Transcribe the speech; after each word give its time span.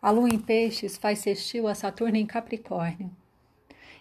A 0.00 0.10
lua 0.10 0.28
em 0.28 0.38
peixes 0.38 0.96
faz 0.96 1.18
sextil 1.18 1.66
a 1.66 1.74
Saturno 1.74 2.16
em 2.16 2.24
Capricórnio. 2.24 3.10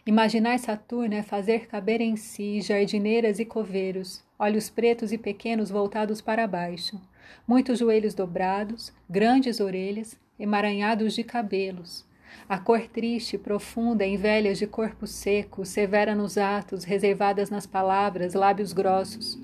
Imaginar 0.05 0.59
Saturno 0.59 1.15
é 1.15 1.23
fazer 1.23 1.65
caber 1.65 2.01
em 2.01 2.15
si 2.15 2.61
jardineiras 2.61 3.39
e 3.39 3.45
coveiros, 3.45 4.23
olhos 4.37 4.69
pretos 4.69 5.11
e 5.11 5.17
pequenos 5.17 5.71
voltados 5.71 6.21
para 6.21 6.45
baixo, 6.45 7.01
muitos 7.47 7.79
joelhos 7.79 8.13
dobrados, 8.13 8.93
grandes 9.09 9.59
orelhas, 9.59 10.15
emaranhados 10.39 11.15
de 11.15 11.23
cabelos. 11.23 12.05
A 12.47 12.59
cor 12.59 12.81
triste, 12.87 13.35
profunda 13.35 14.05
em 14.05 14.17
velhas 14.17 14.59
de 14.59 14.67
corpo 14.67 15.07
seco, 15.07 15.65
severa 15.65 16.13
nos 16.13 16.37
atos, 16.37 16.83
reservadas 16.83 17.49
nas 17.49 17.65
palavras, 17.65 18.35
lábios 18.35 18.71
grossos 18.71 19.39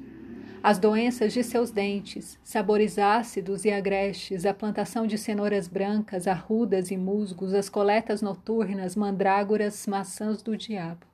as 0.63 0.79
doenças 0.79 1.33
de 1.33 1.43
seus 1.43 1.71
dentes, 1.71 2.39
sabores 2.41 2.97
ácidos 2.97 3.65
e 3.65 3.69
agrestes, 3.69 4.45
a 4.45 4.53
plantação 4.53 5.05
de 5.05 5.17
cenouras 5.17 5.67
brancas, 5.67 6.25
arrudas 6.25 6.89
e 6.89 6.95
musgos, 6.95 7.53
as 7.53 7.67
coletas 7.67 8.21
noturnas, 8.21 8.95
mandrágoras, 8.95 9.85
maçãs 9.85 10.41
do 10.41 10.55
diabo. 10.55 11.05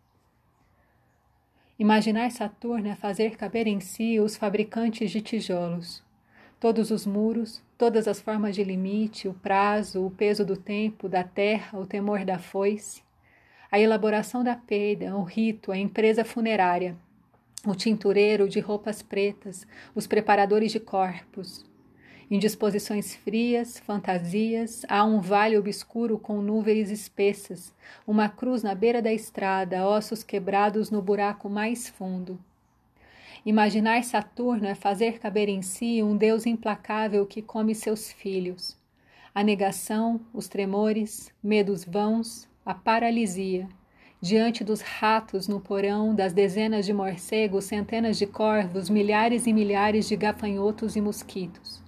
Imaginar 1.80 2.30
Saturno 2.30 2.90
é 2.90 2.96
fazer 2.96 3.38
caber 3.38 3.66
em 3.66 3.80
si 3.80 4.20
os 4.20 4.38
fabricantes 4.38 5.10
de 5.10 5.20
tijolos. 5.20 6.04
Todos 6.60 6.92
os 6.92 7.08
muros, 7.08 7.60
todas 7.76 8.08
as 8.08 8.22
formas 8.22 8.54
de 8.54 8.64
limite, 8.64 9.28
o 9.28 9.34
prazo, 9.34 10.06
o 10.06 10.12
peso 10.12 10.46
do 10.46 10.58
tempo, 10.58 11.10
da 11.10 11.24
terra, 11.24 11.80
o 11.80 11.88
temor 11.88 12.24
da 12.24 12.38
foice, 12.38 13.02
a 13.72 13.80
elaboração 13.80 14.44
da 14.44 14.56
peida, 14.56 15.16
o 15.16 15.24
rito, 15.24 15.72
a 15.72 15.78
empresa 15.78 16.24
funerária, 16.24 16.96
o 17.66 17.76
tintureiro 17.76 18.48
de 18.48 18.60
roupas 18.60 19.02
pretas, 19.02 19.68
os 19.94 20.08
preparadores 20.08 20.72
de 20.72 20.80
corpos. 20.80 21.66
Em 22.32 22.38
disposições 22.38 23.16
frias, 23.16 23.80
fantasias, 23.80 24.86
há 24.88 25.04
um 25.04 25.20
vale 25.20 25.58
obscuro 25.58 26.18
com 26.18 26.42
nuvens 26.42 26.92
espessas, 26.92 27.74
uma 28.06 28.30
cruz 28.30 28.62
na 28.62 28.76
beira 28.76 29.02
da 29.02 29.12
estrada, 29.12 29.86
ossos 29.86 30.24
quebrados 30.24 30.92
no 30.92 31.02
buraco 31.02 31.50
mais 31.50 31.90
fundo. 31.90 32.40
Imaginar 33.46 34.04
Saturno 34.04 34.68
é 34.68 34.76
fazer 34.76 35.18
caber 35.18 35.50
em 35.50 35.62
si 35.62 36.04
um 36.04 36.16
Deus 36.16 36.46
implacável 36.46 37.26
que 37.26 37.42
come 37.42 37.74
seus 37.74 38.12
filhos. 38.12 38.78
A 39.34 39.44
negação, 39.44 40.22
os 40.34 40.48
tremores, 40.48 41.34
medos 41.42 41.84
vãos, 41.84 42.48
a 42.66 42.74
paralisia 42.74 43.68
diante 44.22 44.64
dos 44.64 44.82
ratos 44.82 45.48
no 45.48 45.62
porão, 45.62 46.14
das 46.14 46.34
dezenas 46.34 46.86
de 46.86 46.94
morcegos, 46.94 47.66
centenas 47.66 48.18
de 48.18 48.28
corvos, 48.28 48.90
milhares 48.90 49.48
e 49.48 49.54
milhares 49.54 50.08
de 50.08 50.16
gafanhotos 50.18 50.96
e 50.96 51.02
mosquitos. 51.02 51.82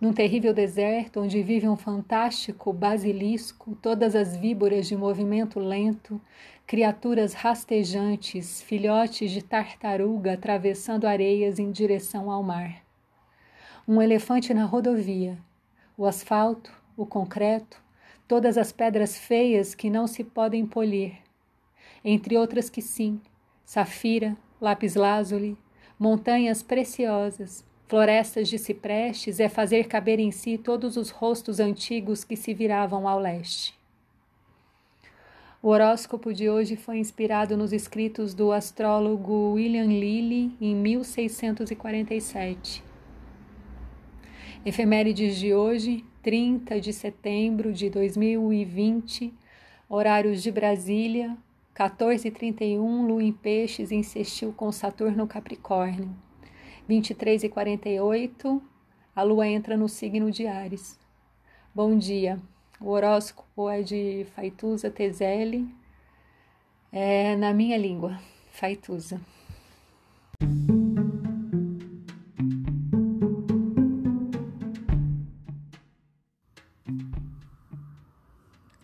Num 0.00 0.12
terrível 0.12 0.52
deserto 0.52 1.20
onde 1.20 1.40
vive 1.44 1.68
um 1.68 1.76
fantástico 1.76 2.72
basilisco, 2.72 3.76
todas 3.80 4.16
as 4.16 4.36
víboras 4.36 4.88
de 4.88 4.96
movimento 4.96 5.60
lento, 5.60 6.20
criaturas 6.66 7.34
rastejantes, 7.34 8.60
filhotes 8.62 9.30
de 9.30 9.42
tartaruga 9.42 10.32
atravessando 10.32 11.06
areias 11.06 11.60
em 11.60 11.70
direção 11.70 12.28
ao 12.28 12.42
mar. 12.42 12.82
Um 13.86 14.02
elefante 14.02 14.52
na 14.52 14.64
rodovia, 14.64 15.38
o 15.96 16.04
asfalto, 16.04 16.72
o 16.96 17.06
concreto, 17.06 17.80
todas 18.26 18.58
as 18.58 18.72
pedras 18.72 19.16
feias 19.16 19.72
que 19.72 19.88
não 19.88 20.08
se 20.08 20.24
podem 20.24 20.66
polir, 20.66 21.21
entre 22.04 22.36
outras 22.36 22.68
que 22.68 22.82
sim, 22.82 23.20
safira, 23.64 24.36
lápis-lazuli, 24.60 25.56
montanhas 25.98 26.62
preciosas, 26.62 27.64
florestas 27.86 28.48
de 28.48 28.58
ciprestes 28.58 29.38
é 29.38 29.48
fazer 29.48 29.86
caber 29.86 30.18
em 30.18 30.30
si 30.30 30.56
todos 30.56 30.96
os 30.96 31.10
rostos 31.10 31.60
antigos 31.60 32.24
que 32.24 32.36
se 32.36 32.54
viravam 32.54 33.06
ao 33.06 33.18
leste. 33.18 33.74
O 35.62 35.68
horóscopo 35.68 36.34
de 36.34 36.50
hoje 36.50 36.74
foi 36.74 36.98
inspirado 36.98 37.56
nos 37.56 37.72
escritos 37.72 38.34
do 38.34 38.50
astrólogo 38.50 39.52
William 39.52 39.86
Lilly 39.86 40.56
em 40.60 40.74
1647. 40.74 42.82
Efemérides 44.66 45.38
de 45.38 45.54
hoje, 45.54 46.04
30 46.20 46.80
de 46.80 46.92
setembro 46.92 47.72
de 47.72 47.88
2020, 47.88 49.32
horários 49.88 50.42
de 50.42 50.50
Brasília, 50.50 51.38
14:31 51.74 53.06
Lua 53.06 53.22
em 53.22 53.32
Peixes 53.32 53.90
insistiu 53.90 54.52
com 54.52 54.70
Saturno 54.70 55.26
Capricórnio. 55.26 56.14
23 56.86 57.44
e 57.44 57.48
48 57.48 58.62
a 59.14 59.22
Lua 59.22 59.46
entra 59.46 59.76
no 59.76 59.88
signo 59.88 60.30
de 60.30 60.46
Ares. 60.46 60.98
Bom 61.74 61.98
dia. 61.98 62.40
O 62.80 62.88
horóscopo 62.88 63.68
é 63.68 63.82
de 63.82 64.26
Faituza 64.34 64.90
Tezelli, 64.90 65.68
é 66.90 67.36
na 67.36 67.52
minha 67.52 67.76
língua, 67.76 68.18
Faituza. 68.50 69.20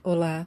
Olá. 0.04 0.46